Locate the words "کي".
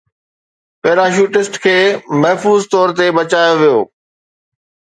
1.65-1.75